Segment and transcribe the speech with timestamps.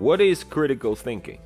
[0.00, 1.40] What is critical thinking?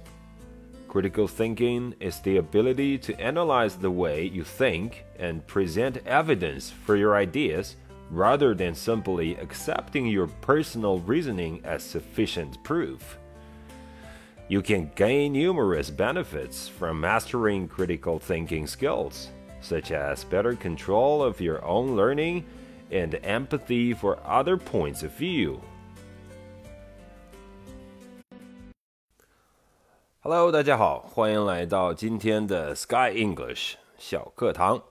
[0.87, 6.95] Critical thinking is the ability to analyze the way you think and present evidence for
[6.95, 7.75] your ideas
[8.13, 13.19] rather than simply accepting your personal reasoning as sufficient proof.
[14.47, 19.31] You can gain numerous benefits from mastering critical thinking skills,
[19.63, 22.45] such as better control of your own learning
[22.93, 25.61] and empathy for other points of view.
[30.27, 34.83] Hello，大家好，欢迎来到今天的 Sky English 小课堂。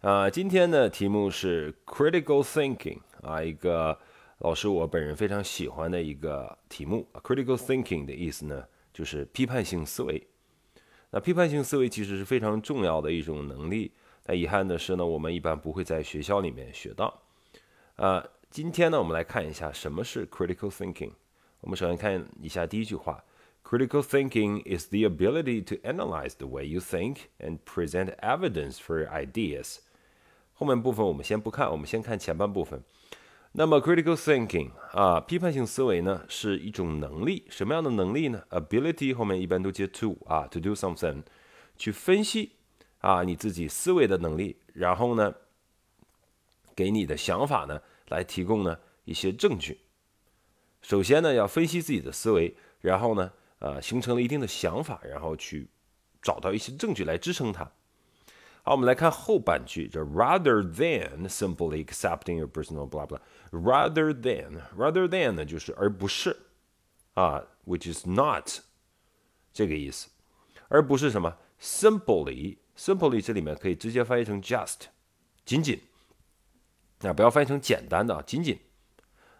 [0.00, 3.96] 啊，今天的题目是 critical thinking 啊，一个
[4.38, 7.06] 老师我本人非常喜欢的一个题目。
[7.22, 8.64] critical thinking 的意思呢？
[8.92, 10.20] 就是批判性思维，
[11.10, 13.92] 那批判性思维其实是非常重要的一种能力。
[14.26, 17.22] 那遗憾的是呢，我们一般不会在学校里面学到。
[17.94, 21.12] 呃，今天呢，我们来看一下什么是 critical thinking。
[21.60, 23.22] 我们首先看一下第一句话
[23.64, 29.78] ：critical thinking is the ability to analyze the way you think and present evidence for ideas。
[30.52, 32.84] 后面部分我们先不看，我们先看前半部分。
[33.56, 37.44] 那么，critical thinking 啊，批判性思维呢，是一种能力。
[37.48, 41.22] 什么样的能力呢？ability 后面一般都接 to 啊，to do something，
[41.76, 42.52] 去分析
[42.98, 45.32] 啊你自己思维的能力，然后呢，
[46.74, 49.78] 给你的想法呢来提供呢一些证据。
[50.82, 53.32] 首先呢，要分析自己的思维，然后呢，
[53.63, 55.67] 呃，形成了一定的想法，然后去
[56.21, 57.69] 找到一些证据来支撑它。
[58.63, 66.37] 好，我们来看后半句，这 rather than simply accepting your personal blah blah。rather than rather than 呢就是而不是
[67.15, 68.59] 啊，which is not
[69.51, 70.09] 这个意思，
[70.67, 74.87] 而不是什么 simply simply 这里面可以直接翻译成 just
[75.45, 75.81] 仅仅，
[77.01, 78.59] 啊不要翻译成简单的啊仅仅，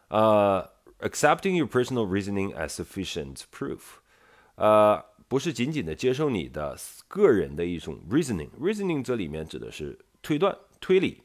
[0.08, 4.00] 呃 accepting your personal reasoning as sufficient proof，
[4.57, 5.05] 呃。
[5.27, 6.77] 不是仅仅的接受你的
[7.09, 11.23] 个人的一种 reasoning，reasoning 这里面指的是推断、推理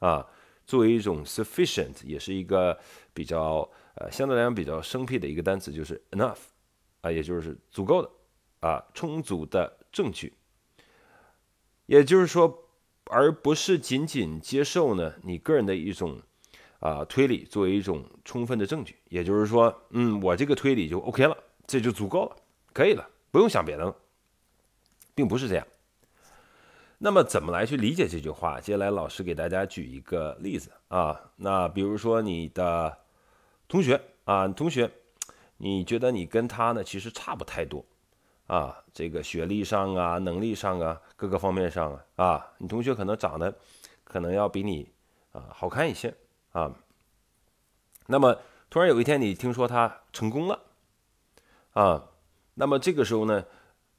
[0.00, 0.26] 啊，
[0.66, 2.78] 作为一种 sufficient，也是一个
[3.14, 6.36] 比较呃相对来讲比较生僻的一个单词，就是 enough
[7.00, 8.10] 啊，也就是足够的
[8.60, 10.34] 啊，充足的证据。
[11.86, 12.68] 也就是说，
[13.04, 16.20] 而不是仅仅接受呢你个人的一种
[16.80, 18.96] 啊推理作为一种充分的证据。
[19.08, 21.34] 也就是说，嗯，我这个推理就 OK 了，
[21.66, 22.36] 这就足够了，
[22.72, 23.08] 可以了。
[23.30, 23.94] 不用想别的了，
[25.14, 25.66] 并不是这样。
[26.96, 28.58] 那么怎么来去理解这句话？
[28.58, 31.30] 接下来老师给大家举一个例子啊。
[31.36, 32.98] 那比如说你的
[33.68, 34.90] 同学啊，同学，
[35.58, 37.84] 你觉得你跟他呢其实差不太多
[38.46, 43.54] 啊，这个学历上啊、能力上啊、各个方面上啊啊，你同学可能长得
[44.04, 44.90] 可能要比你
[45.32, 46.12] 啊好看一些
[46.52, 46.74] 啊。
[48.06, 48.40] 那么
[48.70, 50.60] 突然有一天你听说他成功了
[51.74, 52.02] 啊。
[52.60, 53.44] 那么这个时候呢，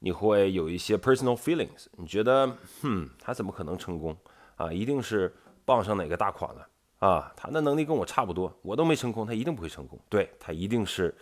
[0.00, 2.46] 你会有一些 personal feelings，你觉得，
[2.82, 4.14] 哼，他怎么可能成功
[4.56, 4.70] 啊？
[4.70, 5.34] 一定是
[5.64, 7.32] 傍上哪个大款了啊？
[7.34, 9.98] 他的能力跟我差不多，我都没成功，他一定不会成功。
[10.10, 11.14] 对他一定是，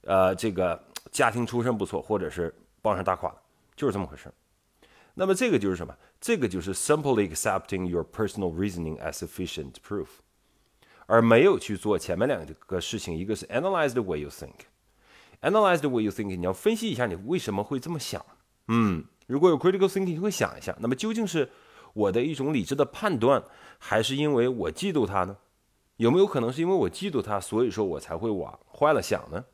[0.00, 0.82] 呃，这个
[1.12, 3.32] 家庭出身不错，或者是傍上大款，
[3.76, 4.28] 就是这么回事。
[5.14, 5.96] 那么这个就是什么？
[6.20, 10.08] 这个就是 simply accepting your personal reasoning as sufficient proof，
[11.06, 14.66] 而没有去做前面两个事情，一个是 analyze the way you think。
[15.42, 18.24] Analyze the way you thinking，你要分析一下你为什么会这么想。
[18.68, 21.50] 嗯，如果有 critical thinking，你会想一下，那么究竟是
[21.92, 23.42] 我的一种理智的判断，
[23.78, 25.36] 还是因为我嫉妒他呢？
[25.96, 29.44] 有没有可能是因为我嫉妒他，所以说我才会往坏了想呢？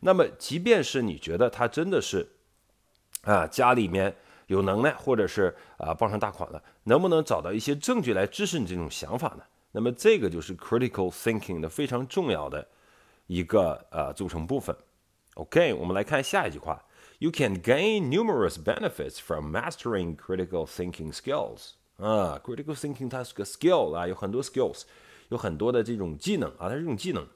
[0.00, 2.28] 那么，即便是你觉得他真的是
[3.22, 4.14] 啊家里面
[4.46, 9.42] 有能耐，或者是啊傍上大款了，能不能找到一些证据来支持你这种想法呢？
[9.72, 12.66] 那么这个就是 critical thinking 的非常重要的
[13.26, 14.76] 一个呃组成部分。
[15.36, 16.82] OK，我们来看下一句话
[17.18, 21.72] ：You can gain numerous benefits from mastering critical thinking skills。
[21.98, 24.84] 啊，critical thinking 它是个 skill 啊，有很多 skills，
[25.28, 27.28] 有很多的这种技能啊，它是一种技能。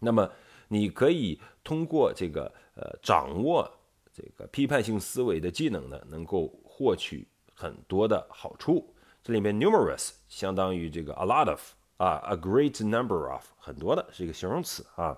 [0.00, 0.30] 那么
[0.68, 3.70] 你可以通过这个呃掌握
[4.12, 8.94] 这个批判性思维的技能呢，能够获取很多的好处。
[9.22, 11.60] 这里面 numerous 相当于这个 a lot of
[11.96, 15.16] 啊，a great number of 很多的是一个形容词啊。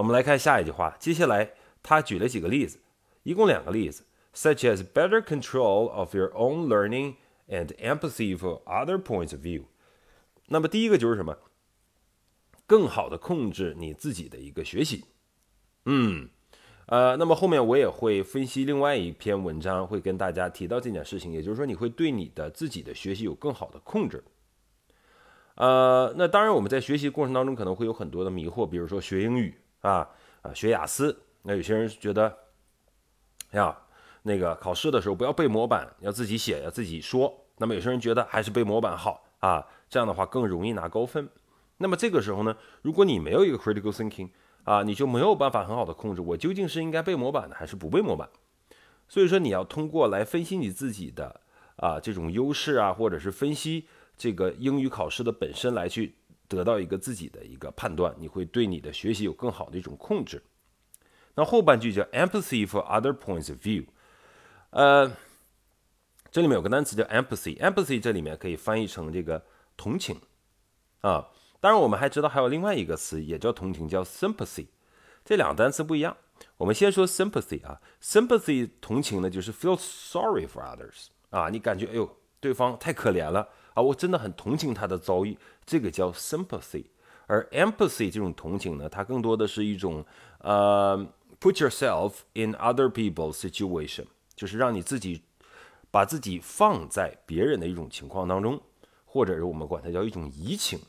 [0.00, 1.52] 我们来看下一句话，接下来
[1.82, 2.80] 他举了几个例子，
[3.22, 7.16] 一共两个例子，such as better control of your own learning
[7.48, 9.64] and empathy for other points of view。
[10.46, 11.36] 那么第一个就是什么？
[12.66, 15.04] 更好的控制你自己的一个学习。
[15.84, 16.30] 嗯，
[16.86, 24.24] 呃，那么后面我也会分析另外一篇文章，会跟大家提到这件事情，也就是说你会对你的自己的学习有更好的控制。
[25.56, 29.54] 呃，那当然我们在学习过程当中可能会有很多的迷惑，比如说学英语。
[29.80, 30.08] 啊，
[30.42, 32.36] 啊学雅思，那有些人觉得
[33.52, 33.76] 呀，
[34.22, 37.46] 那个考试的时候不要背模板，要自己写，要自己说。
[37.58, 41.28] 那么有些人觉得还是背模板好啊，这样的话更容易拿高分。
[41.78, 44.30] 那么这个时候呢，如果你没有一个 critical thinking
[44.64, 48.28] 啊，你就没有办法很好的控制我究竟是应该背模板呢还是不背模板。
[49.08, 51.40] 所以说你要通过来分析你自己的
[51.76, 56.14] 啊这种优势啊，或者是分析这个英语考试的本身来去
[56.50, 60.42] 得到一个自己的一个判断，你会对你的学习有更好的一种控制。
[61.36, 63.86] 那后半句叫 empathy for other points of view，
[64.70, 65.12] 呃，
[66.32, 70.20] 这里面有个单词叫 empathy，empathy 这里面可以翻译成这个同情
[71.02, 71.28] 啊。
[71.60, 74.66] 当然，我们还知道还有另外一个词也叫同情，叫 sympathy。
[75.24, 76.16] 这两个单词不一样。
[76.56, 86.86] 我们先说 sympathy 啊，sympathy 同情呢就是 feel sorry for others 啊，你感觉哎呦对方太可怜了啊，我真的很同情他的遭遇，这个叫 sympathy。
[87.26, 90.04] 而 empathy 这种同情呢，它更多的是一种
[90.40, 90.98] 呃
[91.40, 95.22] put yourself in other people's situation，就是让你自己
[95.92, 98.60] 把自己放在别人的一种情况当中，
[99.04, 100.80] 或者是我们管它叫一种移情。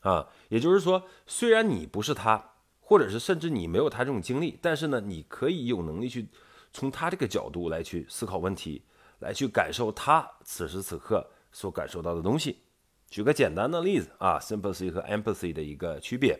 [0.00, 6.28] 啊，也就是说，虽然你不是他，或者是甚至你没有他这种经历，但是呢，你可以有能力去
[6.72, 8.82] 从他这个角度来去思考问题，
[9.18, 12.62] 来去感受他此时此刻所感受到的东西。
[13.10, 16.38] 举个简单的例子啊，sympathy 和 empathy 的一个区别，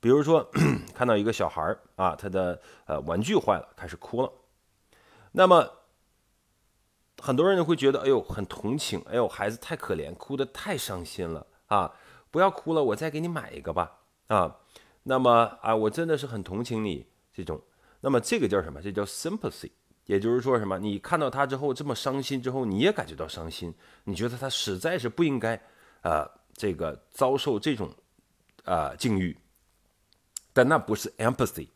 [0.00, 0.50] 比如说
[0.92, 4.32] 看到一个小孩儿啊，他的呃玩具坏了，开始哭了，
[5.30, 5.70] 那么
[7.18, 11.94] 很多人会觉得，哎呦，很同情，哎呦，孩子太可怜，哭得太伤心了啊。
[12.32, 14.00] 不要哭了，我再给你买一个吧。
[14.26, 14.56] 啊，
[15.04, 17.62] 那么啊，我真的是很同情你这种。
[18.00, 18.82] 那么这个叫什么？
[18.82, 19.70] 这叫 sympathy。
[20.06, 20.78] 也就是说什么？
[20.78, 23.74] 你看到他之后这么伤心之后，你也感觉到伤心。
[24.04, 25.60] 你觉得他实在是不应该
[26.02, 27.90] 啊，这个遭受这种
[28.64, 29.36] 啊境遇。
[30.52, 31.68] 但那不是 empathy。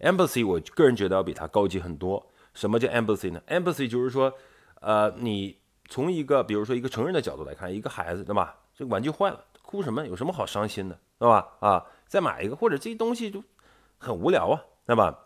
[0.00, 2.24] empathy 我个人觉得要比它高级很多。
[2.54, 4.32] 什么叫 empathy 呢？empathy 就是说，
[4.80, 5.58] 呃，你
[5.88, 8.58] 从一个比如说一个成人的角度来看，一个孩子对吧？
[8.74, 9.44] 这个玩具坏了。
[9.62, 10.06] 哭什么？
[10.06, 11.48] 有什么好伤心的，对吧？
[11.60, 13.42] 啊，再买一个，或者这东西就
[13.96, 15.18] 很无聊啊，对吧？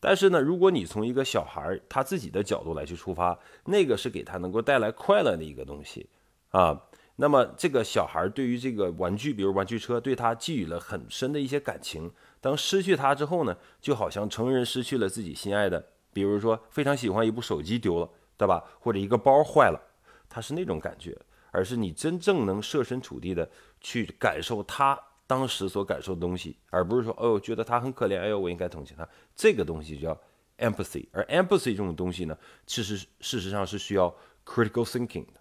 [0.00, 6.08] 但是呢，如果你从一个小孩他自己的角度来去出发，那个是给他能够带来快乐的一个东西
[6.50, 6.80] 啊。
[7.16, 12.10] 那么这个小孩对于这个玩具，比如玩具车，对他寄予了很深的一些感情。
[12.40, 18.62] 当失去它之后呢，就好像成人失去了自己心爱的，比如说非常喜欢一部手机丢了，对吧？
[18.78, 19.80] 或者一个包坏了，
[20.28, 21.18] 他是那种感觉。
[21.50, 23.50] 而是你真正能设身处地的
[23.80, 29.08] 去感受他当时所感受的东西，而不是说，哦，觉得他很可怜，哎呦，我应该同情他。
[29.36, 30.18] 这个东西叫
[30.58, 32.36] empathy，而 empathy 这种东西呢，
[32.66, 34.12] 其实事实上是需要
[34.44, 35.34] critical thinking 的。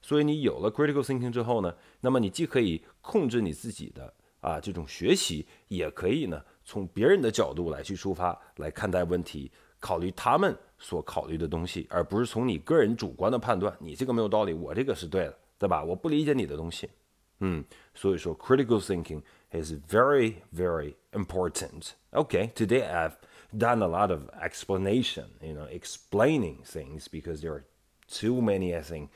[0.00, 9.52] 所以你有了 critical thinking 之后呢，那么你既可以控制你自己的啊这种学习，也可以呢从别人的角度来去出发来看待问题。
[9.80, 15.84] 考虑他们所考虑的东西，而不是从你个人主观的判断，你这个没有道理，我这个是对的，对吧？
[15.84, 16.88] 我不理解你的东西，
[17.38, 17.60] Hmm.
[17.94, 21.94] So, so critical thinking is very, very important.
[22.12, 23.16] Okay, today I've
[23.56, 27.64] done a lot of explanation, you know, explaining things because there are
[28.10, 29.10] too many, I think,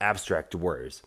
[0.00, 1.02] abstract words.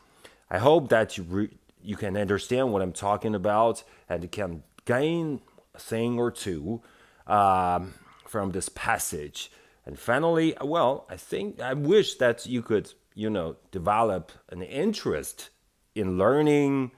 [0.50, 5.42] I hope that you re- you can understand what I'm talking about and can gain
[5.76, 6.82] a thing or two
[7.28, 7.94] um,
[8.26, 9.52] from this passage.
[9.86, 15.50] And finally, well, I think I wish that you could, you know, develop an interest
[15.96, 16.92] in learning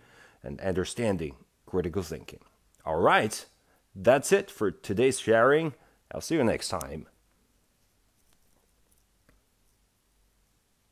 [0.43, 1.35] and understanding
[1.65, 2.39] critical thinking.
[2.85, 3.45] All right,
[3.95, 5.73] that's it for today's sharing.
[6.11, 7.07] I'll see you next time.